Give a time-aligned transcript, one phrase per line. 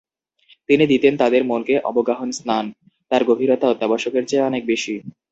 [0.69, 2.65] তিনি দিতেন তাদের মনকে অবগাহন-স্নান,
[3.11, 4.95] তার গভীরতা অত্যাবশ্যকের চেয়ে অনেক বেশি।